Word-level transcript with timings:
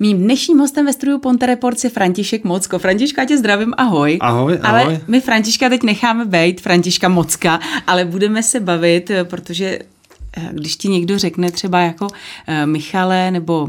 Mým 0.00 0.18
dnešním 0.18 0.58
hostem 0.58 0.86
ve 0.86 0.92
studiu 0.92 1.18
Ponte 1.18 1.46
Report 1.46 1.84
je 1.84 1.90
František 1.90 2.44
Mocko. 2.44 2.78
Františka, 2.78 3.24
tě 3.24 3.38
zdravím, 3.38 3.74
ahoj. 3.76 4.18
Ahoj, 4.20 4.58
ale 4.62 4.82
ahoj. 4.82 4.98
my 5.08 5.20
Františka 5.20 5.68
teď 5.68 5.82
necháme 5.82 6.24
být, 6.24 6.60
Františka 6.60 7.08
Mocka, 7.08 7.60
ale 7.86 8.04
budeme 8.04 8.42
se 8.42 8.60
bavit, 8.60 9.10
protože 9.24 9.78
eh, 10.36 10.48
když 10.52 10.76
ti 10.76 10.88
někdo 10.88 11.18
řekne 11.18 11.50
třeba 11.50 11.80
jako 11.80 12.06
uh, 12.06 12.10
Michale 12.64 13.30
nebo 13.30 13.68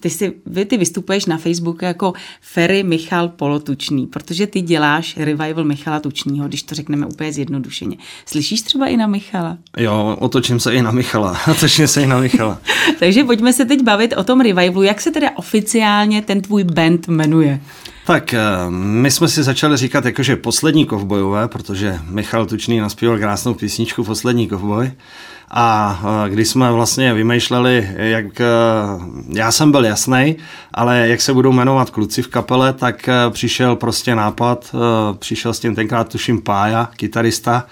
ty, 0.00 0.10
si, 0.10 0.32
vy, 0.46 0.64
ty 0.64 0.76
vystupuješ 0.76 1.26
na 1.26 1.38
Facebooku 1.38 1.84
jako 1.84 2.12
Ferry 2.40 2.82
Michal 2.82 3.28
Polotučný, 3.28 4.06
protože 4.06 4.46
ty 4.46 4.60
děláš 4.60 5.16
revival 5.16 5.64
Michala 5.64 6.00
Tučního, 6.00 6.48
když 6.48 6.62
to 6.62 6.74
řekneme 6.74 7.06
úplně 7.06 7.32
zjednodušeně. 7.32 7.96
Slyšíš 8.26 8.62
třeba 8.62 8.86
i 8.86 8.96
na 8.96 9.06
Michala? 9.06 9.58
Jo, 9.76 10.16
otočím 10.20 10.60
se 10.60 10.74
i 10.74 10.82
na 10.82 10.90
Michala. 10.90 11.38
Otočím 11.50 11.88
se 11.88 12.02
i 12.02 12.06
na 12.06 12.20
Michala. 12.20 12.60
Takže 12.98 13.24
pojďme 13.24 13.52
se 13.52 13.64
teď 13.64 13.82
bavit 13.82 14.14
o 14.16 14.24
tom 14.24 14.40
revivalu. 14.40 14.82
Jak 14.82 15.00
se 15.00 15.10
teda 15.10 15.30
oficiálně 15.36 16.22
ten 16.22 16.40
tvůj 16.40 16.64
band 16.64 17.08
jmenuje? 17.08 17.60
Tak 18.08 18.34
eh, 18.34 18.40
my 18.70 19.10
jsme 19.10 19.28
si 19.28 19.42
začali 19.42 19.76
říkat 19.76 20.04
jakože 20.04 20.36
poslední 20.36 20.86
kovbojové, 20.86 21.48
protože 21.48 21.98
Michal 22.10 22.46
Tučný 22.46 22.78
naspíval 22.78 23.18
krásnou 23.18 23.54
písničku 23.54 24.04
Poslední 24.04 24.48
kovboj. 24.48 24.90
A 25.50 26.00
eh, 26.02 26.30
když 26.30 26.48
jsme 26.48 26.72
vlastně 26.72 27.14
vymýšleli, 27.14 27.88
jak 27.96 28.40
eh, 28.40 28.46
já 29.28 29.52
jsem 29.52 29.70
byl 29.70 29.84
jasný, 29.84 30.36
ale 30.74 31.08
jak 31.08 31.20
se 31.20 31.32
budou 31.32 31.52
jmenovat 31.52 31.90
kluci 31.90 32.22
v 32.22 32.28
kapele, 32.28 32.72
tak 32.72 33.08
přišel 33.30 33.76
prostě 33.76 34.14
nápad, 34.14 34.74
přišel 35.18 35.54
s 35.54 35.60
tím 35.60 35.74
tenkrát 35.74 36.08
tuším 36.08 36.42
Pája, 36.42 36.90
kytarista, 36.96 37.66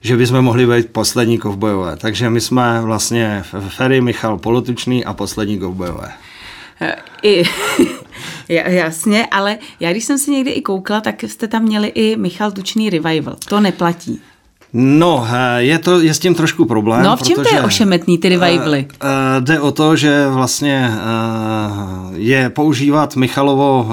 že 0.00 0.16
bychom 0.16 0.42
mohli 0.42 0.66
být 0.66 0.86
poslední 0.92 1.38
kovbojové. 1.38 1.96
Takže 1.96 2.30
my 2.30 2.40
jsme 2.40 2.80
vlastně 2.80 3.44
Ferry, 3.68 4.00
Michal 4.00 4.38
Polotučný 4.38 5.04
a 5.04 5.12
poslední 5.12 5.58
kovbojové. 5.58 6.12
I, 7.22 7.42
jasně, 8.48 9.26
ale 9.26 9.58
já 9.80 9.90
když 9.90 10.04
jsem 10.04 10.18
si 10.18 10.30
někdy 10.30 10.50
i 10.50 10.62
koukla, 10.62 11.00
tak 11.00 11.22
jste 11.22 11.48
tam 11.48 11.62
měli 11.62 11.88
i 11.88 12.16
Michal 12.16 12.52
Tučný 12.52 12.90
revival. 12.90 13.36
To 13.48 13.60
neplatí. 13.60 14.20
No, 14.74 15.26
je, 15.56 15.78
to, 15.78 16.00
je 16.00 16.14
s 16.14 16.18
tím 16.18 16.34
trošku 16.34 16.64
problém. 16.64 17.02
No, 17.02 17.16
v 17.16 17.22
čem 17.22 17.36
to 17.36 17.54
je 17.54 17.62
ošemetný, 17.62 18.18
ty 18.18 18.28
revivaly? 18.28 18.88
Uh, 18.88 19.08
uh, 19.08 19.44
jde 19.44 19.60
o 19.60 19.72
to, 19.72 19.96
že 19.96 20.28
vlastně 20.28 20.90
uh, 20.90 22.16
je 22.16 22.50
používat 22.50 23.16
Michalovo 23.16 23.88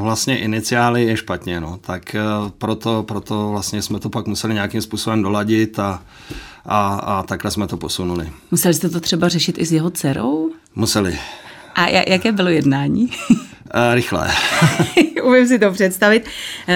vlastně 0.00 0.38
iniciály 0.38 1.04
je 1.04 1.16
špatně, 1.16 1.60
no. 1.60 1.78
Tak 1.80 2.16
proto, 2.58 3.02
proto 3.02 3.48
vlastně 3.50 3.82
jsme 3.82 3.98
to 3.98 4.10
pak 4.10 4.26
museli 4.26 4.54
nějakým 4.54 4.82
způsobem 4.82 5.22
doladit 5.22 5.78
a, 5.78 6.02
a, 6.66 6.94
a 6.94 7.22
takhle 7.22 7.50
jsme 7.50 7.66
to 7.66 7.76
posunuli. 7.76 8.30
Museli 8.50 8.74
jste 8.74 8.88
to 8.88 9.00
třeba 9.00 9.28
řešit 9.28 9.58
i 9.58 9.66
s 9.66 9.72
jeho 9.72 9.90
dcerou? 9.90 10.50
Museli. 10.74 11.18
A 11.74 11.88
jaké 11.88 12.32
bylo 12.32 12.48
jednání? 12.48 13.10
Uh, 13.74 13.94
rychle. 13.94 14.28
Umím 15.22 15.46
si 15.46 15.58
to 15.58 15.70
představit. 15.70 16.24
Uh, 16.68 16.74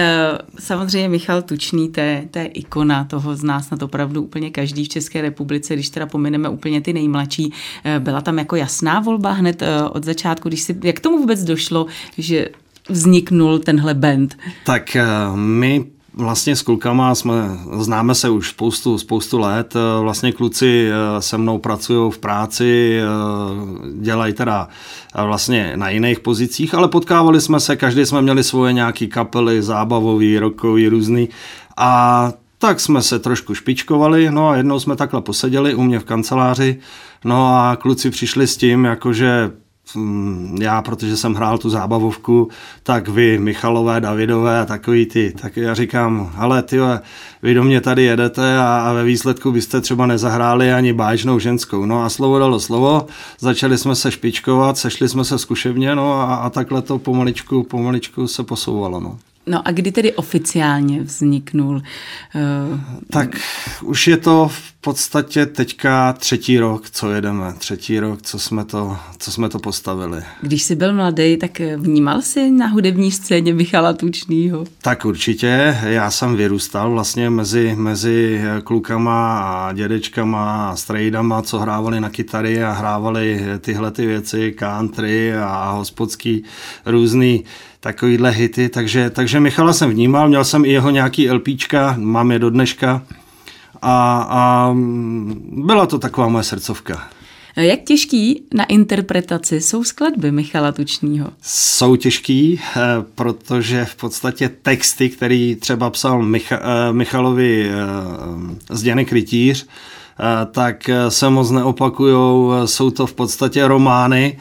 samozřejmě 0.59 1.09
Michal 1.09 1.41
Tučný, 1.41 1.89
to 1.89 1.99
je, 1.99 2.27
to 2.31 2.39
je 2.39 2.45
ikona 2.45 3.03
toho 3.03 3.35
z 3.35 3.43
nás 3.43 3.69
na 3.69 3.77
to 3.77 3.85
opravdu 3.85 4.21
úplně 4.21 4.49
každý 4.49 4.85
v 4.85 4.89
České 4.89 5.21
republice, 5.21 5.73
když 5.73 5.89
teda 5.89 6.05
pomineme 6.05 6.49
úplně 6.49 6.81
ty 6.81 6.93
nejmladší. 6.93 7.45
Uh, 7.45 7.51
byla 7.99 8.21
tam 8.21 8.39
jako 8.39 8.55
jasná 8.55 8.99
volba 8.99 9.31
hned 9.31 9.63
od 9.91 10.03
začátku, 10.03 10.49
když 10.49 10.61
si, 10.61 10.77
jak 10.83 10.99
tomu 10.99 11.17
vůbec 11.17 11.43
došlo, 11.43 11.85
že 12.17 12.49
vzniknul 12.89 13.59
tenhle 13.59 13.93
band? 13.93 14.37
Tak 14.65 14.97
my 15.35 15.85
vlastně 16.17 16.55
s 16.55 16.61
klukama 16.61 17.15
jsme, 17.15 17.33
známe 17.73 18.15
se 18.15 18.29
už 18.29 18.49
spoustu, 18.49 18.97
spoustu 18.97 19.39
let, 19.39 19.73
vlastně 20.01 20.31
kluci 20.31 20.89
eh, 20.89 21.21
se 21.21 21.37
mnou 21.37 21.57
pracují 21.57 22.11
v 22.11 22.17
práci, 22.17 22.99
eh, 22.99 23.05
dělají 24.01 24.33
teda 24.33 24.67
eh, 25.15 25.23
vlastně 25.23 25.73
na 25.75 25.89
jiných 25.89 26.19
pozicích, 26.19 26.73
ale 26.73 26.87
potkávali 26.87 27.41
jsme 27.41 27.59
se, 27.59 27.75
každý 27.75 28.05
jsme 28.05 28.21
měli 28.21 28.43
svoje 28.43 28.73
nějaký 28.73 29.07
kapely, 29.07 29.61
zábavový, 29.61 30.39
rokový, 30.39 30.87
různý. 30.87 31.29
A 31.77 32.31
tak 32.57 32.79
jsme 32.79 33.01
se 33.01 33.19
trošku 33.19 33.55
špičkovali, 33.55 34.31
no 34.31 34.49
a 34.49 34.55
jednou 34.55 34.79
jsme 34.79 34.95
takhle 34.95 35.21
poseděli 35.21 35.75
u 35.75 35.83
mě 35.83 35.99
v 35.99 36.05
kanceláři, 36.05 36.79
no 37.25 37.55
a 37.55 37.75
kluci 37.75 38.09
přišli 38.09 38.47
s 38.47 38.57
tím, 38.57 38.85
jakože 38.85 39.51
já, 40.59 40.81
protože 40.81 41.17
jsem 41.17 41.33
hrál 41.33 41.57
tu 41.57 41.69
zábavovku, 41.69 42.49
tak 42.83 43.07
vy, 43.07 43.39
Michalové, 43.39 44.01
Davidové 44.01 44.59
a 44.59 44.65
takový 44.65 45.05
ty, 45.05 45.33
tak 45.41 45.57
já 45.57 45.73
říkám, 45.73 46.33
ale 46.37 46.63
ty, 46.63 46.77
vy 47.43 47.53
do 47.53 47.63
mě 47.63 47.81
tady 47.81 48.03
jedete 48.03 48.57
a, 48.57 48.79
a 48.79 48.93
ve 48.93 49.03
výsledku 49.03 49.51
byste 49.51 49.81
třeba 49.81 50.05
nezahráli 50.05 50.73
ani 50.73 50.93
báječnou 50.93 51.39
ženskou. 51.39 51.85
No 51.85 52.03
a 52.03 52.09
slovo 52.09 52.39
dalo 52.39 52.59
slovo, 52.59 53.07
začali 53.39 53.77
jsme 53.77 53.95
se 53.95 54.11
špičkovat, 54.11 54.77
sešli 54.77 55.09
jsme 55.09 55.25
se 55.25 55.39
zkušebně, 55.39 55.95
no 55.95 56.13
a, 56.13 56.35
a 56.35 56.49
takhle 56.49 56.81
to 56.81 56.99
pomaličku, 56.99 57.63
pomaličku 57.63 58.27
se 58.27 58.43
posouvalo, 58.43 58.99
no. 58.99 59.17
No 59.47 59.67
a 59.67 59.71
kdy 59.71 59.91
tedy 59.91 60.13
oficiálně 60.13 61.01
vzniknul? 61.01 61.75
Uh... 61.75 62.79
Tak 63.09 63.29
už 63.83 64.07
je 64.07 64.17
to 64.17 64.47
v 64.47 64.73
podstatě 64.81 65.45
teďka 65.45 66.13
třetí 66.13 66.59
rok, 66.59 66.89
co 66.89 67.11
jedeme. 67.11 67.53
Třetí 67.57 67.99
rok, 67.99 68.21
co 68.21 68.39
jsme 68.39 68.65
to, 68.65 68.97
co 69.17 69.31
jsme 69.31 69.49
to 69.49 69.59
postavili. 69.59 70.21
Když 70.41 70.63
jsi 70.63 70.75
byl 70.75 70.93
mladý, 70.93 71.37
tak 71.37 71.59
vnímal 71.77 72.21
jsi 72.21 72.51
na 72.51 72.67
hudební 72.67 73.11
scéně 73.11 73.53
Michala 73.53 73.93
Tučnýho? 73.93 74.65
Tak 74.81 75.05
určitě. 75.05 75.77
Já 75.83 76.11
jsem 76.11 76.35
vyrůstal 76.35 76.91
vlastně 76.91 77.29
mezi, 77.29 77.75
mezi 77.77 78.41
klukama 78.63 79.39
a 79.39 79.73
dědečkama 79.73 80.69
a 80.69 80.75
strejdama, 80.75 81.41
co 81.41 81.59
hrávali 81.59 82.01
na 82.01 82.09
kytary 82.09 82.63
a 82.63 82.71
hrávali 82.71 83.41
tyhle 83.59 83.91
ty 83.91 84.05
věci, 84.05 84.51
country 84.51 85.33
a 85.35 85.71
hospodský 85.71 86.43
různý 86.85 87.43
takovýhle 87.79 88.31
hity, 88.31 88.69
takže, 88.69 89.09
takže 89.09 89.39
Michala 89.39 89.73
jsem 89.73 89.89
vnímal, 89.89 90.27
měl 90.27 90.43
jsem 90.43 90.65
i 90.65 90.69
jeho 90.69 90.89
nějaký 90.89 91.31
LPčka, 91.31 91.95
mám 91.97 92.31
je 92.31 92.39
do 92.39 92.49
dneška 92.49 93.01
a, 93.81 94.27
a 94.29 94.73
byla 95.51 95.85
to 95.85 95.99
taková 95.99 96.27
moje 96.27 96.43
srdcovka. 96.43 97.09
Jak 97.57 97.83
těžký 97.83 98.43
na 98.53 98.63
interpretaci 98.65 99.61
jsou 99.61 99.83
skladby 99.83 100.31
Michala 100.31 100.71
Tučního? 100.71 101.27
Jsou 101.41 101.95
těžký, 101.95 102.59
eh, 102.61 102.79
protože 103.15 103.85
v 103.85 103.95
podstatě 103.95 104.49
texty, 104.49 105.09
který 105.09 105.55
třeba 105.55 105.89
psal 105.89 106.21
Micha, 106.21 106.59
eh, 106.61 106.93
Michalovi 106.93 107.69
eh, 107.69 107.75
Zděnek 108.69 109.11
Rytíř, 109.11 109.67
tak 110.51 110.89
se 111.09 111.29
moc 111.29 111.51
neopakujou, 111.51 112.53
jsou 112.65 112.91
to 112.91 113.07
v 113.07 113.13
podstatě 113.13 113.67
romány, 113.67 114.37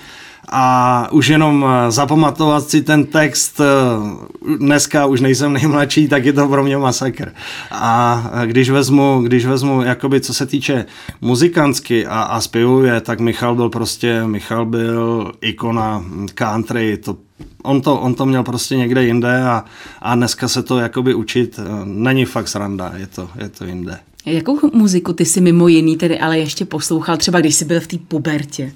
a 0.49 1.09
už 1.13 1.29
jenom 1.29 1.67
eh, 1.69 1.91
zapamatovat 1.91 2.71
si 2.71 2.83
ten 2.83 3.05
text, 3.07 3.61
eh, 3.61 4.57
dneska 4.59 5.07
už 5.07 5.21
nejsem 5.21 5.53
nejmladší, 5.53 6.09
tak 6.09 6.25
je 6.25 6.33
to 6.33 6.49
pro 6.49 6.65
mě 6.65 6.79
masakr. 6.79 7.33
A 7.71 8.23
když 8.47 8.71
vezmu, 8.71 9.23
když 9.23 9.47
vezmu 9.47 9.83
jakoby 9.83 10.21
co 10.21 10.35
se 10.35 10.47
týče 10.47 10.87
muzikantsky 11.21 12.07
a, 12.07 12.23
a 12.23 12.41
zpěvuje, 12.41 13.01
tak 13.01 13.21
Michal 13.21 13.55
byl 13.55 13.69
prostě, 13.69 14.27
Michal 14.27 14.67
byl 14.67 15.33
ikona 15.41 16.05
country, 16.35 16.97
to 16.97 17.17
on 17.63 17.81
to, 17.81 18.01
on 18.01 18.15
to 18.15 18.27
měl 18.27 18.43
prostě 18.43 18.77
někde 18.77 19.05
jinde 19.05 19.43
a, 19.43 19.65
a 20.03 20.15
dneska 20.15 20.49
se 20.49 20.63
to 20.63 20.79
jakoby 20.79 21.15
učit 21.15 21.59
eh, 21.59 21.63
není 21.85 22.25
fakt 22.25 22.49
sranda, 22.49 22.93
je 22.97 23.07
to, 23.07 23.29
je 23.43 23.49
to 23.49 23.65
jinde. 23.65 23.99
Jakou 24.27 24.59
muziku 24.73 25.13
ty 25.13 25.25
si 25.25 25.41
mimo 25.41 25.69
jiný 25.69 25.97
tedy 25.97 26.19
ale 26.19 26.39
ještě 26.39 26.65
poslouchal, 26.65 27.17
třeba 27.17 27.41
když 27.41 27.55
jsi 27.55 27.65
byl 27.65 27.81
v 27.81 27.87
té 27.87 27.97
pubertě? 28.09 28.73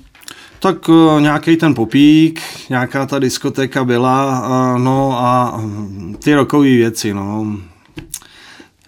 Tak 0.63 0.89
uh, 0.89 1.21
nějaký 1.21 1.57
ten 1.57 1.75
popík, 1.75 2.41
nějaká 2.71 3.07
ta 3.07 3.19
diskotéka 3.19 3.85
byla, 3.85 4.41
uh, 4.49 4.83
no 4.83 5.19
a 5.19 5.57
hm, 5.57 6.17
ty 6.25 6.35
rokové 6.35 6.69
věci, 6.69 7.15
no. 7.15 7.57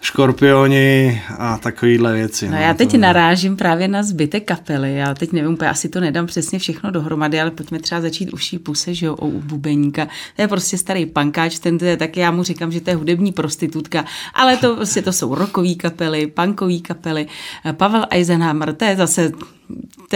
Škorpioni 0.01 1.21
a 1.37 1.57
takovýhle 1.57 2.13
věci. 2.13 2.45
No, 2.45 2.51
no 2.51 2.61
já 2.61 2.73
teď 2.73 2.91
to... 2.91 2.97
narážím 2.97 3.57
právě 3.57 3.87
na 3.87 4.03
zbytek 4.03 4.45
kapely. 4.45 4.95
Já 4.95 5.13
teď 5.13 5.31
nevím, 5.31 5.53
úplně 5.53 5.69
asi 5.69 5.89
to 5.89 5.99
nedám 5.99 6.25
přesně 6.25 6.59
všechno 6.59 6.91
dohromady, 6.91 7.41
ale 7.41 7.51
pojďme 7.51 7.79
třeba 7.79 8.01
začít 8.01 8.33
uší 8.33 8.59
puse, 8.59 8.93
že 8.93 9.05
jo, 9.05 9.15
u 9.15 9.41
bubeníka. 9.41 10.07
To 10.35 10.41
je 10.41 10.47
prostě 10.47 10.77
starý 10.77 11.05
pankáč, 11.05 11.59
ten 11.59 11.77
to 11.77 11.85
je, 11.85 11.97
tak 11.97 12.17
já 12.17 12.31
mu 12.31 12.43
říkám, 12.43 12.71
že 12.71 12.81
to 12.81 12.89
je 12.89 12.95
hudební 12.95 13.31
prostitutka, 13.31 14.05
ale 14.33 14.57
to 14.57 14.75
prostě 14.75 15.01
to 15.01 15.13
jsou 15.13 15.35
rockové 15.35 15.73
kapely, 15.75 16.27
punkové 16.27 16.77
kapely. 16.77 17.27
Pavel 17.71 18.05
Eisenhammer, 18.09 18.73
to 18.73 18.85
je 18.85 18.95
zase 18.95 19.31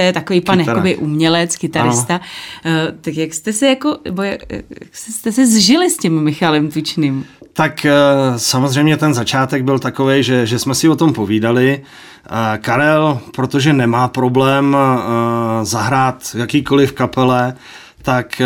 je 0.02 0.14
takový 0.14 0.42
pan 0.42 0.58
Kytara. 0.60 0.78
jakoby 0.78 0.96
umělec, 0.96 1.56
kytarista. 1.56 2.16
Ano. 2.16 2.76
Uh, 2.88 2.98
tak 3.02 3.18
jak 3.18 3.34
jste 3.34 3.54
se 3.54 3.68
jako, 3.68 3.98
nebo 4.06 4.22
jak, 4.22 4.42
jste 4.92 5.32
se 5.32 5.48
zžili 5.48 5.90
s 5.90 5.98
tím 5.98 6.22
Michalem 6.22 6.72
Tučným? 6.72 7.26
Tak 7.54 7.86
uh, 7.86 8.38
samozřejmě 8.38 8.98
ten 8.98 9.14
začátek 9.14 9.64
byl 9.64 9.80
takový, 9.80 10.24
že, 10.24 10.46
že 10.46 10.60
jsme 10.60 10.76
si 10.76 10.90
o 10.90 10.96
tom 10.96 11.14
povídali. 11.14 11.82
Uh, 12.32 12.38
Karel, 12.58 13.20
protože 13.36 13.74
nemá 13.74 14.08
problém 14.08 14.78
zahrát 15.64 16.36
jakýkoliv 16.38 16.92
kapele, 16.92 17.54
tak 18.02 18.42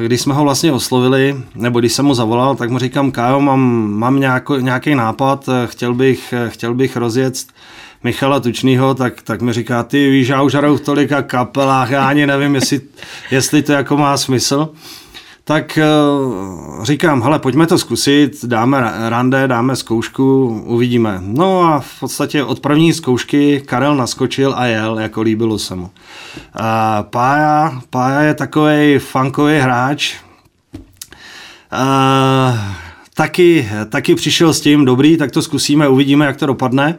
když 0.00 0.20
jsme 0.20 0.34
ho 0.34 0.42
vlastně 0.42 0.72
oslovili, 0.72 1.36
nebo 1.54 1.80
když 1.80 1.92
jsem 1.92 2.04
mu 2.04 2.14
zavolal, 2.14 2.56
tak 2.56 2.70
mu 2.70 2.78
říkám, 2.78 3.10
Kájo, 3.10 3.40
mám, 3.40 3.90
mám 3.90 4.20
nějaký, 4.20 4.52
nějaký 4.60 4.94
nápad, 4.94 5.48
chtěl 5.66 5.94
bych, 5.94 6.34
chtěl 6.48 6.74
bych 6.74 6.96
rozjet 6.96 7.34
Michala 8.06 8.40
Tučnýho, 8.40 8.94
tak, 8.94 9.22
tak 9.22 9.42
mi 9.42 9.52
říká, 9.52 9.82
ty 9.82 10.10
víš, 10.10 10.28
já 10.28 10.42
už 10.42 10.54
hraju 10.54 10.76
v 10.76 10.80
tolika 10.80 11.22
kapelách, 11.22 11.90
já 11.90 12.08
ani 12.08 12.26
nevím, 12.26 12.54
jestli, 12.54 12.80
jestli 13.30 13.62
to 13.62 13.72
jako 13.72 13.96
má 13.96 14.16
smysl. 14.16 14.68
Tak 15.44 15.78
uh, 15.78 16.84
říkám, 16.84 17.22
hele, 17.22 17.38
pojďme 17.38 17.66
to 17.66 17.78
zkusit, 17.78 18.44
dáme 18.44 18.92
rande, 19.08 19.48
dáme 19.48 19.76
zkoušku, 19.76 20.46
uvidíme. 20.66 21.18
No 21.20 21.62
a 21.62 21.80
v 21.80 22.00
podstatě 22.00 22.44
od 22.44 22.60
první 22.60 22.92
zkoušky 22.92 23.62
Karel 23.66 23.96
naskočil 23.96 24.54
a 24.56 24.66
jel, 24.66 24.98
jako 24.98 25.22
líbilo 25.22 25.58
se 25.58 25.74
mu. 25.74 25.90
Pája, 27.10 27.80
Pája 27.90 28.20
je 28.20 28.34
takový 28.34 28.98
funkový 28.98 29.58
hráč, 29.58 30.14
uh, 31.72 32.58
taky, 33.14 33.68
taky 33.88 34.14
přišel 34.14 34.54
s 34.54 34.60
tím, 34.60 34.84
dobrý, 34.84 35.16
tak 35.16 35.30
to 35.30 35.42
zkusíme, 35.42 35.88
uvidíme, 35.88 36.26
jak 36.26 36.36
to 36.36 36.46
dopadne. 36.46 36.98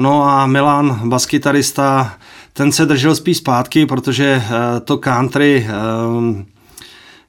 No 0.00 0.24
a 0.24 0.46
Milan, 0.46 1.08
baskytarista, 1.08 2.12
ten 2.52 2.72
se 2.72 2.86
držel 2.86 3.14
spíš 3.14 3.36
zpátky, 3.36 3.86
protože 3.86 4.42
uh, 4.46 4.80
to 4.80 4.98
country 4.98 5.66
uh, 5.68 6.36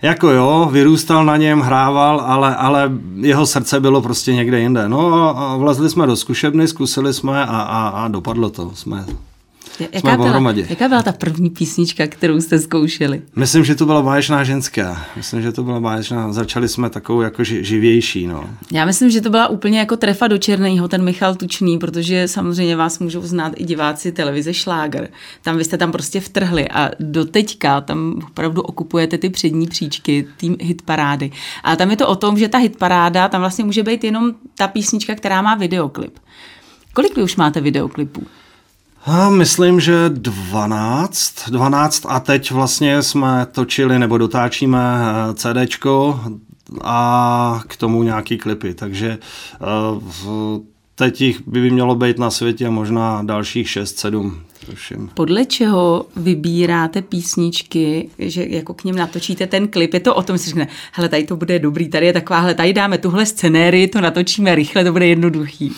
jako 0.01 0.29
jo, 0.29 0.69
vyrůstal 0.71 1.25
na 1.25 1.37
něm, 1.37 1.61
hrával, 1.61 2.19
ale, 2.19 2.55
ale 2.55 2.91
jeho 3.15 3.45
srdce 3.45 3.79
bylo 3.79 4.01
prostě 4.01 4.33
někde 4.33 4.59
jinde. 4.59 4.89
No 4.89 5.37
a 5.37 5.57
vlezli 5.57 5.89
jsme 5.89 6.07
do 6.07 6.15
zkušebny, 6.15 6.67
zkusili 6.67 7.13
jsme 7.13 7.45
a, 7.45 7.61
a, 7.61 7.87
a 7.87 8.07
dopadlo 8.07 8.49
to. 8.49 8.71
Jsme 8.75 9.05
Jaká 9.79 10.17
byla, 10.17 10.53
jaká 10.69 10.87
byla 10.87 11.03
ta 11.03 11.11
první 11.11 11.49
písnička, 11.49 12.07
kterou 12.07 12.41
jste 12.41 12.59
zkoušeli? 12.59 13.21
Myslím, 13.35 13.63
že 13.63 13.75
to 13.75 13.85
byla 13.85 14.01
báječná 14.01 14.43
ženská. 14.43 15.05
Myslím, 15.17 15.41
že 15.41 15.51
to 15.51 15.63
byla 15.63 15.79
báječná. 15.79 16.33
Začali 16.33 16.69
jsme 16.69 16.89
takovou 16.89 17.21
jako 17.21 17.43
živější. 17.43 18.27
No. 18.27 18.49
Já 18.71 18.85
myslím, 18.85 19.09
že 19.09 19.21
to 19.21 19.29
byla 19.29 19.47
úplně 19.47 19.79
jako 19.79 19.97
trefa 19.97 20.27
do 20.27 20.37
černého, 20.37 20.87
ten 20.87 21.03
Michal 21.03 21.35
Tučný, 21.35 21.79
protože 21.79 22.27
samozřejmě 22.27 22.75
vás 22.75 22.99
můžou 22.99 23.21
znát 23.21 23.53
i 23.55 23.63
diváci 23.63 24.11
televize 24.11 24.53
Šláger. 24.53 25.09
Tam 25.41 25.57
vy 25.57 25.63
jste 25.63 25.77
tam 25.77 25.91
prostě 25.91 26.19
vtrhli 26.19 26.69
a 26.69 26.91
do 26.99 27.25
teďka 27.25 27.81
tam 27.81 28.21
opravdu 28.27 28.61
okupujete 28.61 29.17
ty 29.17 29.29
přední 29.29 29.67
příčky, 29.67 30.27
tým 30.37 30.57
hitparády. 30.59 31.31
A 31.63 31.75
tam 31.75 31.91
je 31.91 31.97
to 31.97 32.07
o 32.07 32.15
tom, 32.15 32.37
že 32.37 32.47
ta 32.47 32.57
hitparáda, 32.57 33.27
tam 33.27 33.41
vlastně 33.41 33.65
může 33.65 33.83
být 33.83 34.03
jenom 34.03 34.31
ta 34.57 34.67
písnička, 34.67 35.15
která 35.15 35.41
má 35.41 35.55
videoklip. 35.55 36.19
Kolik 36.93 37.15
vy 37.15 37.23
už 37.23 37.35
máte 37.35 37.61
videoklipů? 37.61 38.21
Myslím, 39.29 39.79
že 39.79 40.09
12, 40.09 41.49
12 41.49 42.05
a 42.09 42.19
teď 42.19 42.51
vlastně 42.51 43.03
jsme 43.03 43.47
točili 43.51 43.99
nebo 43.99 44.17
dotáčíme 44.17 44.79
eh, 44.79 45.33
CDčko 45.33 46.19
a 46.81 47.61
k 47.67 47.77
tomu 47.77 48.03
nějaký 48.03 48.37
klipy, 48.37 48.73
takže 48.73 49.17
eh, 49.53 49.57
teď 50.95 51.21
jich 51.21 51.47
by 51.47 51.71
mělo 51.71 51.95
být 51.95 52.19
na 52.19 52.31
světě 52.31 52.69
možná 52.69 53.23
dalších 53.23 53.67
6-7. 53.67 54.33
Podle 55.13 55.45
čeho 55.45 56.05
vybíráte 56.15 57.01
písničky, 57.01 58.09
že 58.19 58.45
jako 58.49 58.73
k 58.73 58.83
něm 58.83 58.95
natočíte 58.95 59.47
ten 59.47 59.67
klip? 59.67 59.93
Je 59.93 59.99
to 59.99 60.15
o 60.15 60.23
tom, 60.23 60.37
že 60.37 60.43
řekne, 60.43 60.67
hele, 60.91 61.09
tady 61.09 61.23
to 61.23 61.35
bude 61.35 61.59
dobrý, 61.59 61.89
tady 61.89 62.05
je 62.05 62.13
takováhle, 62.13 62.53
tady 62.53 62.73
dáme 62.73 62.97
tuhle 62.97 63.25
scenérii, 63.25 63.87
to 63.87 64.01
natočíme 64.01 64.55
rychle, 64.55 64.83
to 64.83 64.91
bude 64.91 65.07
jednoduchý. 65.07 65.71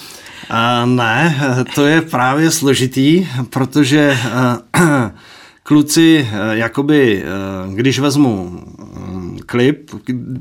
Uh, 0.50 0.90
ne, 0.90 1.40
to 1.76 1.86
je 1.86 2.02
právě 2.02 2.52
složitý, 2.52 3.28
protože 3.50 4.18
uh, 4.76 4.82
kluci, 5.64 6.28
uh, 6.32 6.52
jakoby, 6.52 7.24
uh, 7.68 7.74
když 7.74 8.00
vezmu 8.00 8.62
um, 8.98 9.38
klip, 9.46 9.92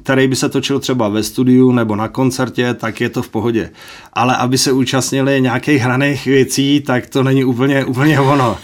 který 0.03 0.29
by 0.29 0.37
se 0.37 0.49
točil 0.49 0.81
třeba 0.81 1.09
ve 1.09 1.23
studiu 1.23 1.73
nebo 1.73 1.97
na 1.97 2.09
koncertě, 2.09 2.75
tak 2.75 3.01
je 3.01 3.09
to 3.09 3.23
v 3.23 3.29
pohodě. 3.29 3.71
Ale 4.13 4.37
aby 4.37 4.59
se 4.59 4.73
účastnili 4.73 5.41
nějakých 5.41 5.83
hraných 5.83 6.25
věcí, 6.25 6.81
tak 6.81 7.07
to 7.07 7.23
není 7.23 7.45
úplně, 7.45 7.85
úplně 7.85 8.21
ono. 8.21 8.59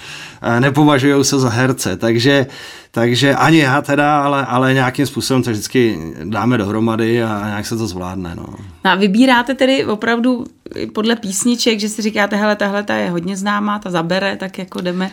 Nepovažují 0.61 1.25
se 1.25 1.39
za 1.39 1.49
herce, 1.49 1.97
takže 1.97 2.47
takže 2.91 3.35
ani 3.35 3.59
já 3.59 3.83
teda, 3.83 4.23
ale, 4.23 4.47
ale 4.47 4.75
nějakým 4.75 5.07
způsobem 5.07 5.43
to 5.43 5.51
vždycky 5.51 5.99
dáme 6.25 6.59
dohromady 6.59 7.23
a 7.23 7.47
nějak 7.47 7.67
se 7.67 7.77
to 7.77 7.87
zvládne. 7.87 8.35
No. 8.35 8.47
A 8.85 8.95
vybíráte 8.95 9.55
tedy 9.55 9.85
opravdu 9.85 10.45
podle 10.95 11.17
písniček, 11.17 11.81
že 11.81 11.89
si 11.89 12.03
říkáte, 12.03 12.37
hele, 12.37 12.57
tahle 12.57 12.83
ta 12.83 12.95
je 12.95 13.11
hodně 13.11 13.37
známá, 13.37 13.79
ta 13.79 13.91
zabere, 13.91 14.37
tak 14.37 14.59
jako 14.59 14.81
jdeme. 14.81 15.11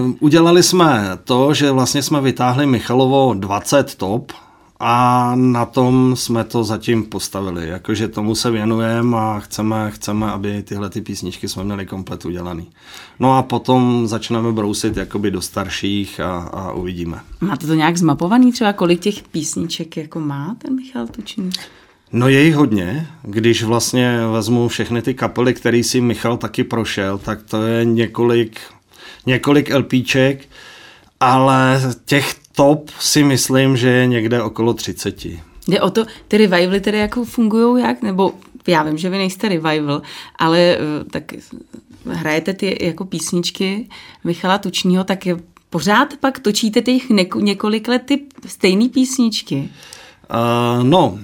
Uh, 0.00 0.12
udělali 0.20 0.62
jsme 0.62 1.04
to, 1.24 1.54
že 1.54 1.70
vlastně 1.70 2.02
jsme 2.02 2.20
vytáhli 2.20 2.66
Michalovo 2.66 3.34
20 3.34 3.94
top, 3.94 4.32
a 4.80 5.32
na 5.36 5.66
tom 5.66 6.16
jsme 6.16 6.44
to 6.44 6.64
zatím 6.64 7.04
postavili, 7.04 7.68
jakože 7.68 8.08
tomu 8.08 8.34
se 8.34 8.50
věnujeme 8.50 9.16
a 9.16 9.40
chceme, 9.40 9.90
chceme, 9.90 10.32
aby 10.32 10.62
tyhle 10.62 10.90
ty 10.90 11.00
písničky 11.00 11.48
jsme 11.48 11.64
měli 11.64 11.86
komplet 11.86 12.24
udělaný. 12.24 12.68
No 13.18 13.36
a 13.36 13.42
potom 13.42 14.08
začneme 14.08 14.52
brousit 14.52 14.96
jakoby 14.96 15.30
do 15.30 15.42
starších 15.42 16.20
a, 16.20 16.36
a 16.38 16.72
uvidíme. 16.72 17.20
Máte 17.40 17.66
to 17.66 17.74
nějak 17.74 17.96
zmapovaný 17.96 18.52
třeba, 18.52 18.72
kolik 18.72 19.00
těch 19.00 19.22
písniček 19.22 19.96
jako 19.96 20.20
má 20.20 20.56
ten 20.58 20.76
Michal 20.76 21.06
Tučný? 21.06 21.50
No 22.12 22.28
je 22.28 22.44
jich 22.44 22.54
hodně. 22.54 23.06
Když 23.22 23.62
vlastně 23.62 24.20
vezmu 24.32 24.68
všechny 24.68 25.02
ty 25.02 25.14
kapely, 25.14 25.54
který 25.54 25.82
si 25.82 26.00
Michal 26.00 26.36
taky 26.36 26.64
prošel, 26.64 27.18
tak 27.18 27.42
to 27.42 27.62
je 27.62 27.84
několik, 27.84 28.60
několik 29.26 29.74
LPček, 29.74 30.48
ale 31.20 31.80
těch 32.04 32.34
top 32.58 32.90
si 33.00 33.24
myslím, 33.24 33.76
že 33.76 33.88
je 33.88 34.06
někde 34.06 34.42
okolo 34.42 34.74
30. 34.74 35.24
Jde 35.68 35.80
o 35.80 35.90
to, 35.90 36.04
ty 36.28 36.38
revivaly 36.38 36.80
tedy 36.80 36.98
jako 36.98 37.24
fungují 37.24 37.82
jak? 37.82 38.02
Nebo 38.02 38.32
já 38.66 38.82
vím, 38.82 38.98
že 38.98 39.10
vy 39.10 39.18
nejste 39.18 39.48
revival, 39.48 40.02
ale 40.38 40.58
eh, 40.58 40.78
tak 41.10 41.24
hrajete 42.06 42.54
ty 42.54 42.86
jako 42.86 43.04
písničky 43.04 43.88
Michala 44.24 44.58
Tučního, 44.58 45.04
tak 45.04 45.26
je 45.26 45.36
pořád 45.70 46.16
pak 46.20 46.38
točíte 46.38 46.82
těch 46.82 47.02
několik 47.40 47.88
let 47.88 48.02
ty 48.04 48.20
stejné 48.46 48.88
písničky? 48.88 49.68
Uh, 50.30 50.84
no, 50.84 51.18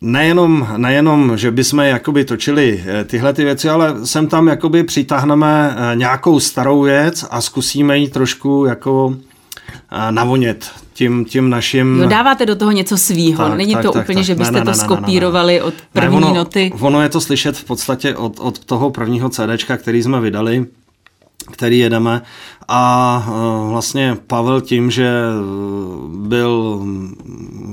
Nejenom, 0.00 0.68
nejenom, 0.76 1.36
že 1.36 1.50
bychom 1.50 1.78
jakoby 1.78 2.24
točili 2.24 2.84
eh, 2.86 3.04
tyhle 3.04 3.32
ty 3.32 3.44
věci, 3.44 3.68
ale 3.68 4.06
sem 4.06 4.26
tam 4.28 4.48
jakoby 4.48 4.84
přitáhneme 4.84 5.76
nějakou 5.94 6.40
starou 6.40 6.82
věc 6.82 7.24
a 7.30 7.40
zkusíme 7.40 7.98
ji 7.98 8.08
trošku 8.08 8.64
jako 8.64 9.16
navonět 10.10 10.70
tím, 10.92 11.24
tím 11.24 11.50
naším... 11.50 12.00
Jo, 12.02 12.08
dáváte 12.08 12.46
do 12.46 12.56
toho 12.56 12.72
něco 12.72 12.98
svýho, 12.98 13.48
tak, 13.48 13.58
není 13.58 13.74
tak, 13.74 13.82
to 13.82 13.92
tak, 13.92 14.02
úplně, 14.02 14.16
tak, 14.16 14.24
že 14.24 14.34
byste 14.34 14.52
ne, 14.52 14.58
ne, 14.58 14.64
to 14.64 14.70
ne, 14.70 14.76
skopírovali 14.76 15.52
ne, 15.52 15.58
ne, 15.58 15.64
ne. 15.64 15.68
od 15.68 15.74
první 15.92 16.20
ne, 16.20 16.26
ono, 16.26 16.34
noty. 16.34 16.72
Ono 16.80 17.02
je 17.02 17.08
to 17.08 17.20
slyšet 17.20 17.56
v 17.56 17.64
podstatě 17.64 18.16
od, 18.16 18.40
od 18.40 18.58
toho 18.58 18.90
prvního 18.90 19.28
CDčka, 19.28 19.76
který 19.76 20.02
jsme 20.02 20.20
vydali, 20.20 20.66
který 21.52 21.78
jedeme 21.78 22.22
a 22.68 23.24
e, 23.28 23.70
vlastně 23.70 24.16
Pavel 24.26 24.60
tím, 24.60 24.90
že 24.90 25.06
e, 25.06 25.32
byl 26.08 26.82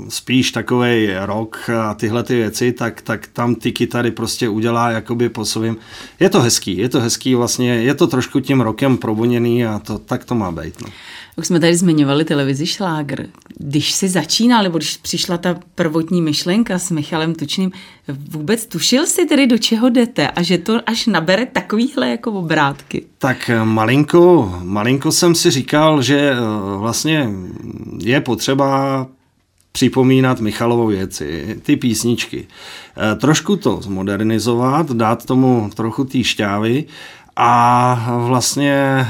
spíš 0.10 0.52
takový 0.52 1.10
rock 1.22 1.70
a 1.70 1.94
tyhle 1.94 2.24
ty 2.24 2.36
věci, 2.36 2.72
tak, 2.72 3.02
tak 3.02 3.28
tam 3.28 3.56
ty 3.56 3.72
kytary 3.72 4.12
prostě 4.12 4.50
udělá 4.50 4.90
jakoby 4.90 5.30
po 5.30 5.46
svým. 5.46 5.78
Je 6.20 6.30
to 6.30 6.42
hezký, 6.42 6.78
je 6.78 6.90
to 6.90 7.00
hezký 7.00 7.36
vlastně, 7.36 7.74
je 7.74 7.94
to 7.94 8.08
trošku 8.08 8.40
tím 8.40 8.62
rokem 8.62 8.98
provoněný 8.98 9.66
a 9.66 9.80
to, 9.80 9.98
tak 9.98 10.26
to 10.26 10.36
má 10.36 10.52
být. 10.52 10.82
No. 10.82 10.88
Už 11.36 11.48
jsme 11.48 11.60
tady 11.60 11.76
zmiňovali 11.76 12.26
televizi 12.26 12.66
Šlágr. 12.66 13.26
Když 13.58 13.92
si 13.92 14.10
začínal, 14.10 14.64
nebo 14.64 14.78
když 14.78 14.98
přišla 14.98 15.38
ta 15.38 15.60
prvotní 15.76 16.22
myšlenka 16.22 16.80
s 16.80 16.92
Michalem 16.92 17.36
Tučným, 17.36 17.72
vůbec 18.08 18.66
tušil 18.66 19.06
si 19.06 19.26
tedy, 19.26 19.48
do 19.48 19.58
čeho 19.58 19.90
jdete 19.90 20.28
a 20.28 20.42
že 20.42 20.58
to 20.58 20.80
až 20.86 21.08
nabere 21.08 21.46
takovýhle 21.46 22.10
jako 22.10 22.32
obrátky? 22.32 23.06
Tak 23.18 23.50
eh, 23.50 23.66
malinko, 23.66 24.54
malinko 24.64 25.12
jsem 25.12 25.36
si 25.36 25.52
říkal, 25.52 26.02
že 26.02 26.32
eh, 26.32 26.38
vlastně 26.78 27.30
je 28.00 28.22
potřeba 28.22 29.08
připomínat 29.72 30.40
Michalovou 30.40 30.88
věci, 30.88 31.60
ty 31.64 31.76
písničky. 31.76 32.48
Eh, 32.98 33.16
trošku 33.16 33.56
to 33.56 33.80
zmodernizovat, 33.82 34.92
dát 34.92 35.26
tomu 35.26 35.70
trochu 35.76 36.04
té 36.04 36.24
šťávy 36.24 36.86
a 37.36 38.18
vlastně 38.28 39.06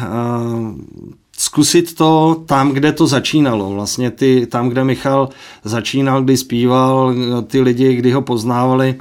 zkusit 1.37 1.95
to 1.95 2.41
tam, 2.45 2.71
kde 2.71 2.91
to 2.91 3.07
začínalo. 3.07 3.69
Vlastně 3.69 4.11
ty, 4.11 4.47
tam, 4.47 4.69
kde 4.69 4.83
Michal 4.83 5.29
začínal, 5.63 6.21
kdy 6.21 6.37
zpíval, 6.37 7.13
ty 7.47 7.61
lidi, 7.61 7.95
kdy 7.95 8.11
ho 8.11 8.21
poznávali, 8.21 8.95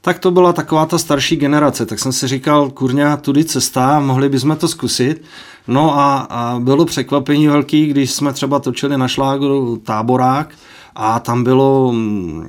tak 0.00 0.18
to 0.18 0.30
byla 0.30 0.52
taková 0.52 0.86
ta 0.86 0.98
starší 0.98 1.36
generace. 1.36 1.86
Tak 1.86 1.98
jsem 1.98 2.12
si 2.12 2.28
říkal, 2.28 2.70
kurňa, 2.70 3.16
tudy 3.16 3.44
cesta, 3.44 4.00
mohli 4.00 4.28
bychom 4.28 4.56
to 4.56 4.68
zkusit. 4.68 5.22
No 5.68 5.98
a, 5.98 6.18
a 6.30 6.58
bylo 6.58 6.84
překvapení 6.84 7.48
velký, 7.48 7.86
když 7.86 8.10
jsme 8.10 8.32
třeba 8.32 8.58
točili 8.58 8.98
na 8.98 9.08
šlágru 9.08 9.76
táborák 9.76 10.54
a 10.94 11.20
tam 11.20 11.44
bylo 11.44 11.92
mm, 11.92 12.48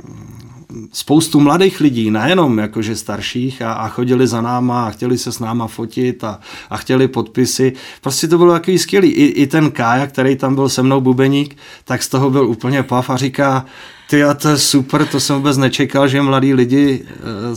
spoustu 0.94 1.40
mladých 1.40 1.80
lidí, 1.80 2.12
nejenom 2.12 2.58
jakože 2.58 2.96
starších 2.96 3.62
a, 3.62 3.74
a 3.74 3.88
chodili 3.88 4.28
za 4.28 4.42
náma 4.42 4.88
a 4.88 4.90
chtěli 4.90 5.18
se 5.18 5.32
s 5.32 5.40
náma 5.40 5.68
fotit 5.68 6.24
a, 6.24 6.40
a 6.70 6.78
chtěli 6.78 7.08
podpisy. 7.08 7.74
Prostě 8.02 8.28
to 8.28 8.38
bylo 8.38 8.52
takový 8.52 8.80
skvělý. 8.80 9.10
I, 9.10 9.26
I 9.26 9.48
ten 9.48 9.72
Kája, 9.72 10.08
který 10.08 10.36
tam 10.36 10.56
byl 10.56 10.70
se 10.70 10.84
mnou 10.84 11.02
bubeník, 11.02 11.58
tak 11.86 12.04
z 12.04 12.10
toho 12.10 12.30
byl 12.30 12.48
úplně 12.48 12.84
pav 12.84 13.10
a 13.10 13.18
říká, 13.18 13.66
ty 14.10 14.24
a 14.24 14.34
to 14.34 14.50
je 14.50 14.58
super, 14.58 15.06
to 15.06 15.20
jsem 15.20 15.36
vůbec 15.36 15.58
nečekal, 15.58 16.08
že 16.08 16.22
mladí 16.22 16.54
lidi 16.54 17.06
e, 17.06 17.56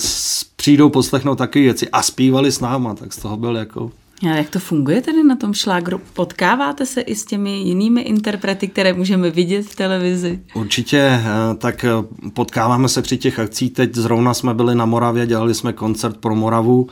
přijdou 0.57 0.89
poslechnout 0.89 1.37
takové 1.37 1.63
věci 1.63 1.89
a 1.89 2.03
zpívali 2.03 2.53
s 2.53 2.61
náma, 2.61 2.95
tak 2.95 3.13
z 3.13 3.19
toho 3.19 3.37
byl 3.37 3.57
jako 3.57 3.91
a 4.23 4.29
jak 4.29 4.51
to 4.51 4.59
funguje 4.59 5.03
tedy 5.03 5.25
na 5.25 5.37
tom 5.37 5.55
šlágru? 5.55 6.01
Potkáváte 6.13 6.87
se 6.87 7.01
i 7.01 7.15
s 7.15 7.25
těmi 7.25 7.51
jinými 7.51 8.01
interprety, 8.01 8.69
které 8.69 8.93
můžeme 8.93 9.31
vidět 9.31 9.67
v 9.67 9.77
televizi? 9.77 10.41
Určitě, 10.55 10.99
eh, 10.99 11.23
tak 11.59 11.85
eh, 11.85 11.91
potkáváme 12.35 12.89
se 12.89 13.03
při 13.03 13.19
těch 13.19 13.39
akcích. 13.39 13.73
Teď 13.73 13.95
zrovna 13.95 14.35
jsme 14.35 14.55
byli 14.55 14.75
na 14.75 14.85
Moravě, 14.87 15.27
dělali 15.27 15.55
jsme 15.55 15.73
koncert 15.73 16.17
pro 16.17 16.35
Moravu, 16.35 16.87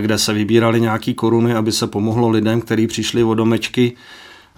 kde 0.00 0.18
se 0.18 0.32
vybírali 0.32 0.80
nějaký 0.80 1.14
koruny, 1.14 1.54
aby 1.54 1.72
se 1.72 1.86
pomohlo 1.86 2.28
lidem, 2.28 2.60
kteří 2.60 2.86
přišli 2.86 3.24
o 3.24 3.34
domečky 3.34 3.96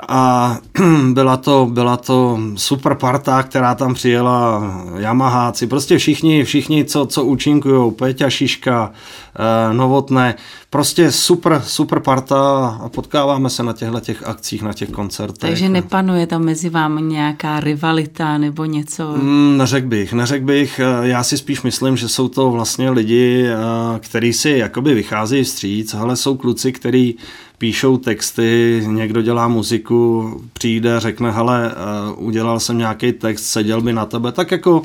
a 0.09 0.59
byla 1.13 1.37
to, 1.37 1.69
byla 1.73 1.97
to 1.97 2.41
super 2.57 2.95
parta, 2.95 3.43
která 3.43 3.75
tam 3.75 3.95
přijela, 3.95 4.63
Yamaháci, 4.99 5.67
prostě 5.67 5.99
všichni, 5.99 6.45
všichni, 6.45 6.85
co, 6.85 7.07
co 7.07 7.25
účinkují, 7.25 7.93
Peťa 7.93 8.31
Šiška, 8.31 8.93
eh, 9.35 9.75
Novotné, 9.75 10.35
prostě 10.71 11.13
super, 11.13 11.63
super 11.65 12.01
parta 12.01 12.67
a 12.83 12.89
potkáváme 12.89 13.51
se 13.51 13.63
na 13.63 13.73
těchto 13.73 14.01
těch 14.01 14.29
akcích, 14.29 14.63
na 14.63 14.73
těch 14.73 14.91
koncertech. 14.91 15.51
Takže 15.51 15.69
nepanuje 15.69 16.27
tam 16.27 16.45
mezi 16.45 16.69
vámi 16.69 17.03
nějaká 17.03 17.61
rivalita 17.61 18.39
nebo 18.39 18.65
něco? 18.65 19.13
Mm, 19.17 19.57
neřekl 19.59 19.87
bych, 19.87 20.13
neřekl 20.13 20.45
bych, 20.45 20.79
eh, 20.79 21.09
já 21.09 21.23
si 21.23 21.39
spíš 21.39 21.63
myslím, 21.63 21.97
že 21.97 22.09
jsou 22.09 22.29
to 22.29 22.51
vlastně 22.51 22.91
lidi, 22.91 23.47
eh, 23.47 23.55
kteří 23.99 24.33
si 24.33 24.51
jakoby 24.51 24.95
vycházejí 24.95 25.45
vstříc, 25.45 25.95
ale 25.95 26.17
jsou 26.17 26.37
kluci, 26.37 26.73
kteří 26.73 27.19
píšou 27.62 27.97
texty, 27.97 28.83
někdo 28.87 29.23
dělá 29.23 29.49
muziku, 29.49 30.31
přijde, 30.52 31.00
řekne, 31.00 31.31
hele, 31.31 31.75
uh, 32.16 32.26
udělal 32.26 32.61
jsem 32.61 32.78
nějaký 32.78 33.12
text, 33.12 33.47
seděl 33.47 33.81
by 33.81 33.92
na 33.92 34.07
tebe, 34.07 34.33
tak 34.33 34.50
jako 34.50 34.83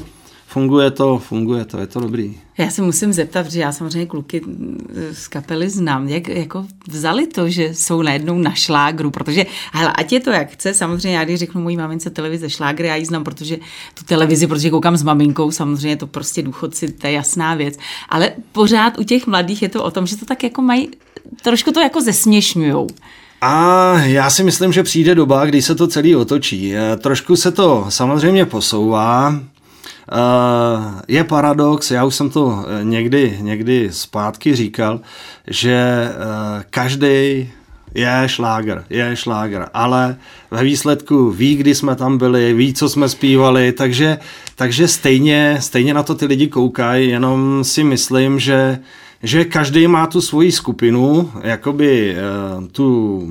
funguje 0.47 0.91
to, 0.91 1.19
funguje 1.19 1.65
to, 1.65 1.77
je 1.77 1.87
to 1.87 1.99
dobrý. 1.99 2.37
Já 2.57 2.69
se 2.69 2.81
musím 2.81 3.13
zeptat, 3.13 3.51
že 3.51 3.59
já 3.59 3.71
samozřejmě 3.71 4.05
kluky 4.05 4.41
z 5.11 5.27
kapely 5.27 5.69
znám, 5.69 6.07
jak 6.07 6.27
jako 6.27 6.65
vzali 6.87 7.27
to, 7.27 7.49
že 7.49 7.63
jsou 7.73 8.01
najednou 8.01 8.37
na 8.37 8.53
šlágru, 8.53 9.11
protože, 9.11 9.45
hele, 9.73 9.93
ať 9.93 10.11
je 10.11 10.19
to 10.19 10.29
jak 10.29 10.49
chce, 10.49 10.73
samozřejmě 10.73 11.17
já 11.17 11.23
když 11.25 11.39
řeknu 11.39 11.61
mojí 11.61 11.77
mamince 11.77 12.09
televize 12.09 12.49
šlágry, 12.49 12.87
já 12.87 12.95
ji 12.95 13.05
znám, 13.05 13.23
protože 13.23 13.57
tu 13.93 14.03
televizi, 14.05 14.47
protože 14.47 14.69
koukám 14.69 14.97
s 14.97 15.03
maminkou, 15.03 15.51
samozřejmě 15.51 15.97
to 15.97 16.07
prostě 16.07 16.41
důchodci, 16.41 16.91
to 16.91 17.07
je 17.07 17.13
jasná 17.13 17.55
věc, 17.55 17.77
ale 18.09 18.31
pořád 18.51 18.99
u 18.99 19.03
těch 19.03 19.27
mladých 19.27 19.61
je 19.61 19.69
to 19.69 19.83
o 19.83 19.91
tom, 19.91 20.07
že 20.07 20.17
to 20.17 20.25
tak 20.25 20.43
jako 20.43 20.61
mají 20.61 20.89
trošku 21.41 21.71
to 21.71 21.79
jako 21.79 22.01
zesměšňujou. 22.01 22.87
A 23.41 23.93
já 23.99 24.29
si 24.29 24.43
myslím, 24.43 24.73
že 24.73 24.83
přijde 24.83 25.15
doba, 25.15 25.45
kdy 25.45 25.61
se 25.61 25.75
to 25.75 25.87
celý 25.87 26.15
otočí. 26.15 26.75
Eh, 26.75 26.97
trošku 26.97 27.35
se 27.35 27.51
to 27.51 27.85
samozřejmě 27.89 28.45
posouvá. 28.45 29.39
Eh, 29.39 31.01
je 31.07 31.23
paradox, 31.23 31.91
já 31.91 32.03
už 32.05 32.15
jsem 32.15 32.29
to 32.29 32.65
eh, 32.67 32.83
někdy, 32.83 33.37
někdy 33.41 33.89
zpátky 33.91 34.55
říkal, 34.55 34.99
že 35.47 36.07
každý 36.69 37.49
je 37.95 38.23
šláger, 38.25 38.85
je 38.89 39.15
šláger, 39.15 39.69
ale 39.73 40.15
ve 40.51 40.63
výsledku 40.63 41.31
ví, 41.31 41.55
kdy 41.55 41.75
jsme 41.75 41.95
tam 41.95 42.17
byli, 42.17 42.53
ví, 42.53 42.73
co 42.73 42.89
jsme 42.89 43.09
zpívali, 43.09 43.71
takže, 43.71 44.17
takže 44.55 44.87
stejně, 44.87 45.57
stejně 45.59 45.93
na 45.93 46.03
to 46.03 46.15
ty 46.15 46.25
lidi 46.25 46.47
koukají, 46.47 47.09
jenom 47.09 47.63
si 47.63 47.83
myslím, 47.83 48.39
že 48.39 48.79
že 49.23 49.45
každý 49.45 49.87
má 49.87 50.07
tu 50.07 50.21
svoji 50.21 50.51
skupinu, 50.51 51.31
jakoby 51.43 52.15
uh, 52.57 52.67
tu 52.67 53.21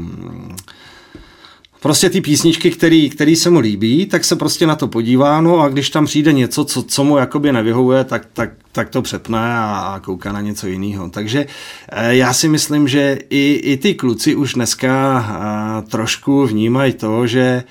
prostě 1.87 2.11
ty 2.11 2.21
písničky, 2.21 2.71
který, 2.71 3.11
který 3.11 3.37
se 3.37 3.51
mu 3.51 3.59
líbí, 3.59 4.07
tak 4.07 4.25
se 4.25 4.37
prostě 4.37 4.67
na 4.67 4.77
to 4.77 4.89
podívá, 4.89 5.41
no 5.41 5.61
a 5.61 5.69
když 5.69 5.91
tam 5.91 6.05
přijde 6.05 6.33
něco, 6.33 6.65
co, 6.65 6.83
co 6.83 7.05
mu 7.05 7.17
jakoby 7.17 7.53
nevyhovuje, 7.53 8.05
tak, 8.05 8.27
tak, 8.33 8.51
tak 8.73 8.91
to 8.91 9.03
přepne 9.03 9.39
a, 9.39 9.93
a 9.95 10.01
kouká 10.01 10.33
na 10.33 10.41
něco 10.41 10.67
jiného. 10.67 11.11
Takže 11.11 11.47
e, 11.93 12.17
já 12.17 12.33
si 12.33 12.49
myslím, 12.49 12.89
že 12.89 13.19
i, 13.31 13.61
i 13.65 13.77
ty 13.77 13.95
kluci 13.95 14.35
už 14.35 14.55
dneska 14.55 15.19
a, 15.19 15.83
trošku 15.83 16.47
vnímají 16.47 16.93
to, 16.93 17.27
že 17.27 17.63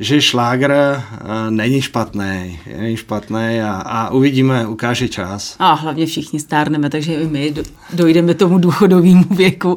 že 0.00 0.22
šlágr 0.22 0.72
uh, 0.72 1.50
není 1.50 1.82
špatný, 1.82 2.60
není 2.78 2.96
špatný 2.96 3.60
a, 3.60 3.72
a 3.72 4.10
uvidíme, 4.10 4.66
ukáže 4.66 5.08
čas. 5.08 5.56
A 5.58 5.72
hlavně 5.72 6.06
všichni 6.06 6.40
stárneme, 6.40 6.90
takže 6.90 7.14
i 7.14 7.26
my 7.26 7.54
dojdeme 7.92 8.34
tomu 8.34 8.58
důchodovému 8.58 9.24
věku. 9.30 9.76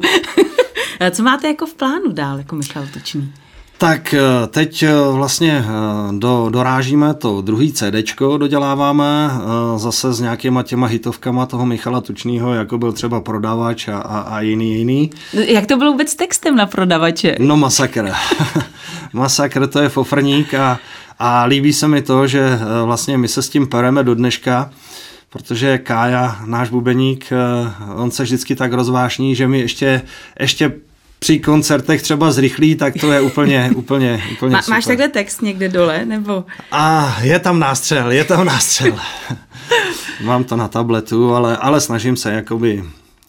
Co 1.10 1.22
máte 1.22 1.48
jako 1.48 1.66
v 1.66 1.74
plánu 1.74 2.12
dál, 2.12 2.38
jako 2.38 2.56
Michal 2.56 2.84
Točný? 2.92 3.32
Tak 3.78 4.14
eh, 4.14 4.20
teď 4.46 4.82
eh, 4.82 4.92
vlastně 5.12 5.64
do, 6.10 6.48
dorážíme 6.50 7.14
to 7.14 7.40
druhý 7.40 7.72
CD, 7.72 7.94
doděláváme 8.38 9.30
zase 9.76 10.12
s 10.12 10.20
nějakýma 10.20 10.62
těma 10.62 10.86
hitovkama 10.86 11.46
toho 11.46 11.66
Michala 11.66 12.00
Tučného, 12.00 12.54
jako 12.54 12.78
byl 12.78 12.92
třeba 12.92 13.20
Prodavač 13.20 13.88
a, 13.88 13.98
a, 13.98 14.20
a 14.20 14.40
jiný 14.40 14.74
jiný. 14.74 15.10
Jak 15.32 15.66
to 15.66 15.76
bylo 15.76 15.92
vůbec 15.92 16.14
textem 16.14 16.56
na 16.56 16.66
Prodavače? 16.66 17.36
No 17.38 17.56
masakr. 17.56 18.12
masakr, 19.12 19.66
to 19.66 19.80
je 19.80 19.88
fofrník 19.88 20.54
a, 20.54 20.78
a 21.18 21.44
líbí 21.44 21.72
se 21.72 21.88
mi 21.88 22.02
to, 22.02 22.26
že 22.26 22.40
eh, 22.40 22.82
vlastně 22.84 23.18
my 23.18 23.28
se 23.28 23.42
s 23.42 23.48
tím 23.48 23.66
pereme 23.66 24.04
do 24.04 24.14
dneška, 24.14 24.70
protože 25.30 25.78
Kája, 25.78 26.40
náš 26.46 26.70
bubeník, 26.70 27.32
eh, 27.32 27.94
on 27.94 28.10
se 28.10 28.22
vždycky 28.22 28.56
tak 28.56 28.72
rozvášní, 28.72 29.34
že 29.34 29.48
mi 29.48 29.60
ještě, 29.60 30.02
ještě 30.40 30.72
při 31.18 31.38
koncertech 31.38 32.02
třeba 32.02 32.32
zrychlí, 32.32 32.74
tak 32.74 32.94
to 33.00 33.12
je 33.12 33.20
úplně, 33.20 33.70
úplně, 33.76 34.22
úplně 34.32 34.52
Má, 34.52 34.62
super. 34.62 34.76
Máš 34.76 34.84
takhle 34.84 35.08
text 35.08 35.42
někde 35.42 35.68
dole, 35.68 36.04
nebo? 36.04 36.44
A 36.72 37.16
je 37.22 37.38
tam 37.38 37.58
nástřel, 37.58 38.12
je 38.12 38.24
tam 38.24 38.46
nástřel. 38.46 38.98
Mám 40.24 40.44
to 40.44 40.56
na 40.56 40.68
tabletu, 40.68 41.34
ale, 41.34 41.56
ale 41.56 41.80
snažím 41.80 42.16
se 42.16 42.32
jakoby 42.32 42.84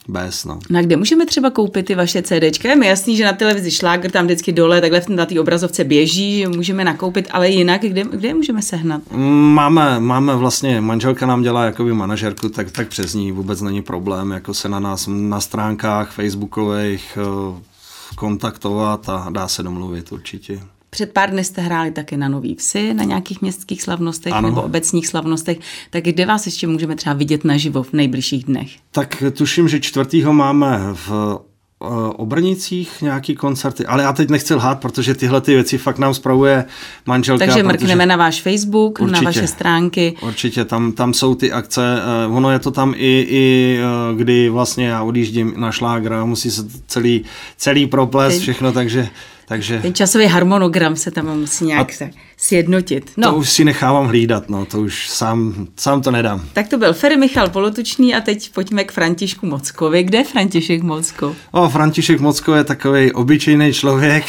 bez. 0.09 0.45
No. 0.45 0.59
Na 0.69 0.81
kde 0.81 0.97
můžeme 0.97 1.25
třeba 1.25 1.49
koupit 1.49 1.85
ty 1.85 1.95
vaše 1.95 2.21
CDčka? 2.21 2.69
Je 2.69 2.75
mi 2.75 2.87
jasný, 2.87 3.15
že 3.17 3.25
na 3.25 3.33
televizi 3.33 3.71
Šláger 3.71 4.11
tam 4.11 4.25
vždycky 4.25 4.51
dole, 4.51 4.81
takhle 4.81 5.01
na 5.09 5.25
té 5.25 5.39
obrazovce 5.39 5.83
běží, 5.83 6.39
že 6.39 6.47
můžeme 6.47 6.83
nakoupit, 6.83 7.27
ale 7.31 7.49
jinak, 7.49 7.81
kde, 7.81 8.03
kde 8.03 8.27
je 8.27 8.33
můžeme 8.33 8.61
sehnat? 8.61 9.01
Máme, 9.11 9.99
máme 9.99 10.35
vlastně, 10.35 10.81
manželka 10.81 11.25
nám 11.25 11.41
dělá 11.41 11.65
jakoby 11.65 11.93
manažerku, 11.93 12.49
tak, 12.49 12.71
tak 12.71 12.87
přes 12.87 13.13
ní 13.13 13.31
vůbec 13.31 13.61
není 13.61 13.81
problém, 13.81 14.31
jako 14.31 14.53
se 14.53 14.69
na 14.69 14.79
nás 14.79 15.09
na 15.11 15.41
stránkách 15.41 16.11
facebookových 16.11 17.17
eh, 17.17 17.69
kontaktovat 18.15 19.09
a 19.09 19.27
dá 19.29 19.47
se 19.47 19.63
domluvit 19.63 20.11
určitě. 20.11 20.61
Před 20.89 21.13
pár 21.13 21.29
dny 21.29 21.43
jste 21.43 21.61
hráli 21.61 21.91
taky 21.91 22.17
na 22.17 22.27
Nový 22.27 22.55
Vsi, 22.55 22.93
na 22.93 23.03
nějakých 23.03 23.41
městských 23.41 23.81
slavnostech 23.83 24.33
ano. 24.33 24.49
nebo 24.49 24.61
obecních 24.61 25.07
slavnostech. 25.07 25.57
Tak 25.89 26.03
kde 26.03 26.25
vás 26.25 26.45
ještě 26.45 26.67
můžeme 26.67 26.95
třeba 26.95 27.15
vidět 27.15 27.45
naživo 27.45 27.83
v 27.83 27.93
nejbližších 27.93 28.43
dnech? 28.43 28.71
Tak 28.91 29.23
tuším, 29.33 29.67
že 29.67 29.79
čtvrtýho 29.79 30.33
máme 30.33 30.79
v 30.93 31.39
eh, 31.83 31.85
Obrnicích 32.15 33.01
nějaký 33.01 33.35
koncerty, 33.35 33.85
ale 33.85 34.03
já 34.03 34.13
teď 34.13 34.29
nechci 34.29 34.53
lhát, 34.55 34.79
protože 34.79 35.15
tyhle 35.15 35.41
ty 35.41 35.53
věci 35.53 35.77
fakt 35.77 35.97
nám 35.97 36.13
spravuje 36.13 36.65
manželka. 37.05 37.45
Takže 37.45 37.63
mrkneme 37.63 38.05
na 38.05 38.15
váš 38.15 38.41
Facebook, 38.41 38.99
určitě, 38.99 39.15
na 39.15 39.21
vaše 39.21 39.47
stránky. 39.47 40.15
Určitě, 40.21 40.65
tam, 40.65 40.91
tam 40.91 41.13
jsou 41.13 41.35
ty 41.35 41.51
akce, 41.51 42.01
eh, 42.01 42.27
ono 42.27 42.51
je 42.51 42.59
to 42.59 42.71
tam 42.71 42.93
i, 42.97 43.25
i 43.29 43.79
eh, 43.81 44.15
kdy 44.15 44.49
vlastně 44.49 44.87
já 44.87 45.03
odjíždím 45.03 45.53
na 45.57 45.71
šlágr 45.71 46.13
a 46.13 46.25
musí 46.25 46.51
se 46.51 46.63
celý, 46.87 47.25
celý 47.57 47.87
proples, 47.87 48.39
všechno, 48.39 48.71
takže 48.71 49.09
takže... 49.49 49.79
Ten 49.81 49.93
časový 49.93 50.25
harmonogram 50.25 50.95
se 50.95 51.11
tam 51.11 51.37
musí 51.39 51.65
nějak 51.65 52.01
a 52.01 52.05
sjednotit. 52.37 53.11
No. 53.17 53.31
To 53.31 53.37
už 53.37 53.49
si 53.49 53.63
nechávám 53.63 54.07
hlídat, 54.07 54.49
no, 54.49 54.65
to 54.65 54.81
už 54.81 55.09
sám, 55.09 55.67
sám 55.75 56.01
to 56.01 56.11
nedám. 56.11 56.45
Tak 56.53 56.67
to 56.67 56.77
byl 56.77 56.93
Ferry 56.93 57.17
Michal 57.17 57.49
Polotučný 57.49 58.15
a 58.15 58.21
teď 58.21 58.53
pojďme 58.53 58.83
k 58.83 58.91
Františku 58.91 59.45
Mockovi. 59.45 60.03
Kde 60.03 60.17
je 60.17 60.23
František 60.23 60.81
Mocko? 60.81 61.35
O, 61.51 61.69
František 61.69 62.19
Mocko 62.19 62.55
je 62.55 62.63
takový 62.63 63.11
obyčejný 63.11 63.73
člověk, 63.73 64.25